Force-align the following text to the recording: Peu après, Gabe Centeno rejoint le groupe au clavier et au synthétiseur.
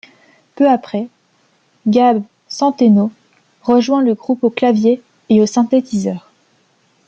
Peu 0.55 0.67
après, 0.67 1.09
Gabe 1.85 2.23
Centeno 2.47 3.11
rejoint 3.61 4.01
le 4.01 4.15
groupe 4.15 4.43
au 4.43 4.49
clavier 4.49 4.99
et 5.29 5.41
au 5.43 5.45
synthétiseur. 5.45 6.31